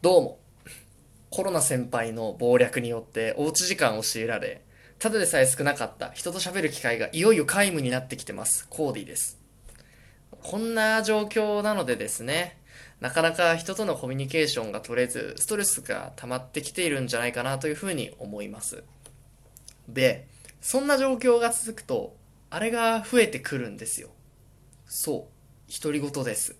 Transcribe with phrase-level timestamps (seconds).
[0.00, 0.38] どうも。
[1.28, 4.62] コロナ先輩の謀略によっておうち時間を強いられ、
[5.00, 8.68] ただでさえ少なかった人と喋る機会がいよいよ皆無になってきてます。
[8.70, 9.40] コーディです。
[10.44, 12.58] こんな状況なのでですね、
[13.00, 18.84] なかなか人とのコミュニケーションが取れず、ストレスが溜まってきているんじゃないかなというふうに思います。
[19.88, 20.28] で、
[20.60, 22.14] そんな状況が続くと、
[22.50, 24.10] あれが増えてくるんですよ。
[24.86, 25.28] そ
[25.68, 26.54] う、独り言です。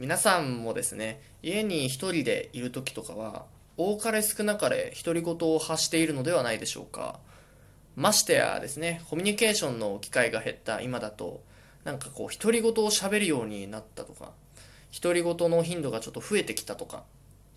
[0.00, 3.44] 皆さんもですね、家に一人でいる時とかは、
[3.76, 7.20] 多かれ少なかれ独り言を発しているのではないでしょうか。
[7.96, 11.42] ましてやですね、コミュニケーションの機会が減った今だと、
[11.84, 14.32] なんかこう、独り言を喋るようになったとか、
[15.02, 17.04] 独り言の頻度がちょっと増えてきたとか、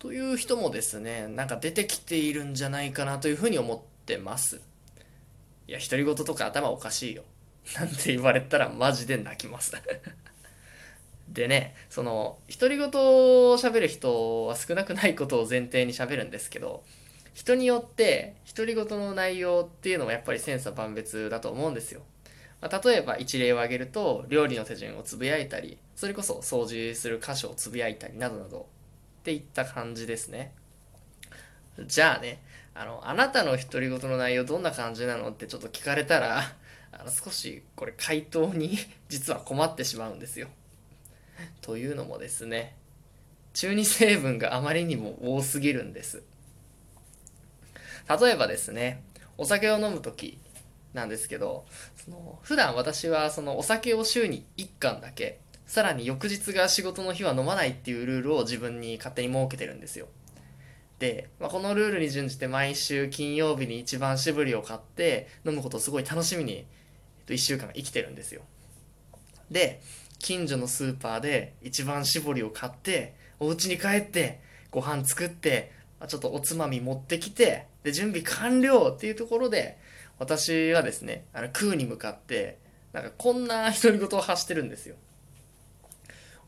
[0.00, 4.60] という人もですね、なんか出てきているんじゃないかなというふうに思ってます。
[5.68, 7.22] いや、独り言とか頭おかしいよ。
[7.76, 9.74] なんて言われたらマジで泣きます。
[11.28, 12.90] でね、その、独り言を
[13.56, 16.82] 喋る人は少なくないことを前提に喋るんですけど、
[17.34, 22.02] 人によって独り言の内容っていうのもやっぱり千差万別だと思うんですよ。
[22.60, 28.68] まあ、例えば一例を挙げると、料理の手順をつぶやいたり、それこそ掃除する箇所をつぶやいたりなどなど、
[29.20, 30.52] っていった感じですね。
[31.86, 32.42] じゃあね、
[32.74, 36.42] あの、あなたの独り言の内容どんな感じなのってちょっと聞かれたら、
[36.92, 40.48] あの少しこれ回答に 実は困ってしまうんですよ。
[41.62, 42.76] というのもですね、
[43.54, 46.22] 中二成分があまりにも多すぎるんです。
[48.20, 49.02] 例えばですね、
[49.38, 50.38] お酒を飲むとき
[50.92, 51.64] なんですけど、
[52.04, 60.08] その普段私はそのお酒を週に1缶だけ、さらに翌日が仕事の日は飲まないっていうルールを自分に勝手に設けてるんですよ。
[60.98, 66.66] で、まあ、このルールに準じて毎週金曜日に一番搾りを買って飲むことをすごい楽しみに、
[67.26, 68.42] 1週間生きてるんですよ。
[69.50, 69.80] で、
[70.22, 75.72] 近所のスーパーで一番搾りを買って、お家に帰って、ご飯作って、
[76.06, 79.78] ちょっとおつまみ持ってきて、で、準備完了っていうところで、
[80.20, 82.58] 私はですね、あの、空に向かって、
[82.92, 84.94] なんかこんな独り言を発してるんですよ。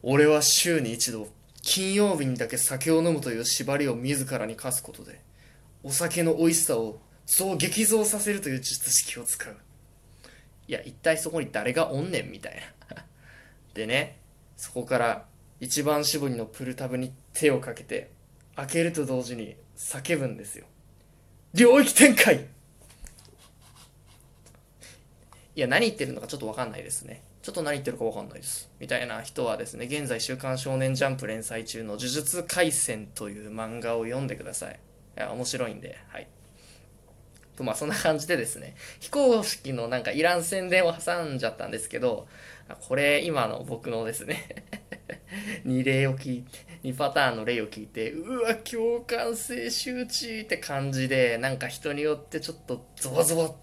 [0.03, 1.29] 俺は週に一度、
[1.61, 5.21] 金曜日にだけ酒を飲むという縛りを自らに課すことで、
[5.83, 9.57] お酒の美味しさをそう激増させるという術式を使う。
[10.69, 13.05] いや、一体そこに誰がおんねんみたいな。
[13.75, 14.21] でね、
[14.57, 15.27] そこから
[15.61, 18.11] 一番搾りのプルタブに手をかけて、
[18.57, 20.67] 開けると同時に叫ぶんですよ。
[21.53, 22.47] 領域展開
[25.57, 27.23] いや、何言ってるのかちょっとわかんないですね。
[27.43, 28.71] ちょっと何言ってるかわかんないです。
[28.81, 34.81] みたいな人はですね、現在週刊少年ジャンプ連載中の呪術廻戦という漫画を読んでください。
[35.17, 36.29] いや、面白いんで、はい。
[37.57, 42.27] と、まあそんな感じでですね、非公式のなんかいらん宣伝を挟んじゃったんですけど、
[42.89, 44.65] これ今の僕のですね
[45.67, 46.49] 2例を聞いて、
[46.85, 53.55] 2パターンの例を聞いて、うわ、共感性周知って感じで、なんか人によってちょっとゾワゾワっ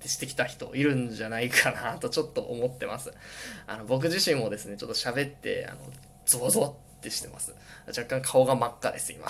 [0.00, 3.12] てしてきた人いるんじゃないかなとちょっと思ってます。
[3.66, 5.80] あの、僕自身もですね、ちょっと喋って、あの、
[6.24, 7.54] ゾワゾワってしてます。
[7.88, 9.26] 若干顔が真っ赤です、今。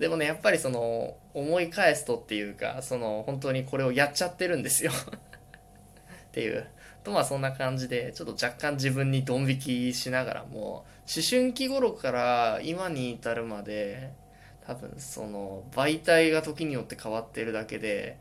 [0.00, 6.66] でもね、やっぱりその、思い返すとっていうか、その、本当にこれをやっちゃってるんですよっていう。
[7.04, 14.14] とまあそんな感じで、ちょっと若干自分にドン引きしながらも、思春期頃から今に至るまで、
[14.66, 18.18] 多分その、媒体が時によって変わってるだけで、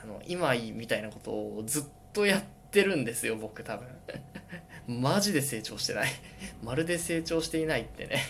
[0.00, 3.88] あの、今いいみたいなことをずっとやってるんですよ、僕多分。
[4.86, 6.10] マジで成長してない。
[6.62, 8.22] まるで成長していないってね、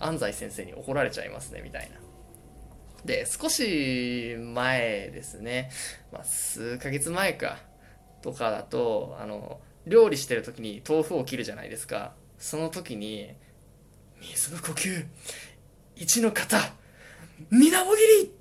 [0.00, 2.11] 安西先生に怒られちゃいますね、みたいな。
[3.04, 5.70] で、少し前ですね、
[6.12, 7.58] まあ、数ヶ月前か、
[8.22, 12.14] とかだと、あの、料理してる時に豆腐を切るじゃないですか。
[12.38, 13.34] その時に、
[14.20, 15.06] 水の呼吸、
[15.96, 16.58] 一の型、
[17.50, 18.32] 水面切り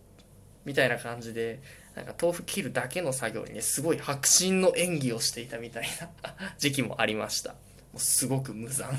[0.65, 1.61] みたいな感じで、
[1.95, 5.87] なんか豆腐切るだけの作業にね、すごい迫真の演技をしていたみたい
[6.23, 7.53] な 時期もありました。
[7.53, 7.57] も
[7.95, 8.89] うすごく無残。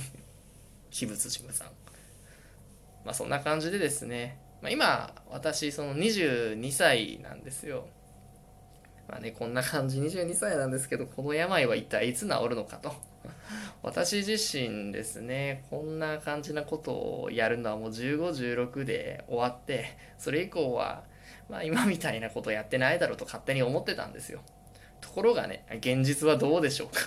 [1.00, 1.68] 鬼物寺無残。
[3.04, 7.88] まあそんな感じでですね、まあ、今、私、その22歳なんですよ。
[9.08, 12.94] まあね、こんな感じ、22歳なんですけど、この病は一体いつ治るのかと。
[13.82, 16.92] 私自身ですね、こんな感じなこと
[17.22, 21.02] をやるのはもう15、16で終わって、それ以降は、
[21.48, 24.40] まあ今みたいなことやってないだろうと勝手に思ってたんですよ。
[25.00, 27.00] ところがね、現実はどうでしょうか。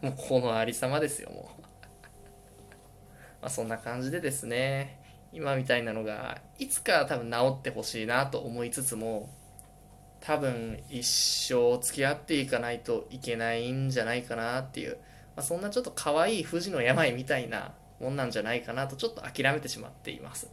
[0.02, 1.62] もうこのありさまですよ、もう。
[1.62, 5.03] まあそんな感じでですね、
[5.34, 9.28] 今みたいなのが、いつか多分治ってほしいなと思いつつも、
[10.20, 14.96] 多分一生付き合っていかないといけないんじゃないかなっていう、
[15.36, 20.50] まあ、そんなちょっと可愛い富士の病みたいなもんなんじゃないかなとちょっと諦めてしまっています。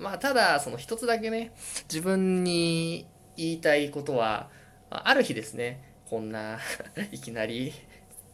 [0.00, 1.52] まあただその一つだけね
[1.88, 3.06] 自分に
[3.36, 4.48] 言いたいことは
[4.88, 6.58] ある日ですねこんな
[7.12, 7.72] いきなり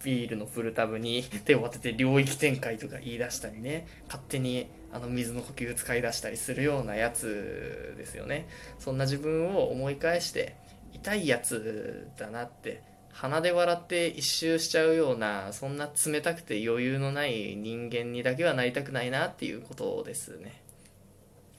[0.04, 3.86] ビールのプルタブに 手を当てて領域展開とか言い出したりね。
[4.06, 8.48] 勝手にあの水の呼吸使い出したりするようなやつですよね。
[8.78, 10.54] そんな自分を思い返して
[10.92, 12.82] 痛いやつだなって
[13.12, 20.62] 鼻で笑って一周しちゃうようなそんな冷たくて余裕のない人間にだけはなりたくないなっていうことですね。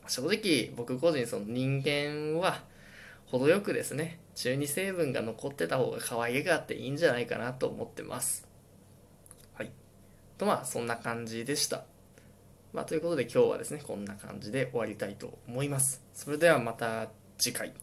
[0.08, 2.64] 正直僕個人その人間は
[3.28, 8.48] 程よくですね中二成分が残ってた方が可愛げがあっていいんじゃないかなと思ってます。
[9.54, 9.72] はい。
[10.38, 11.84] とまあそんな感じでした。
[12.74, 16.04] まあということで今日はですねこんな感じで終わりたいと思います。
[16.14, 17.74] それではまた次回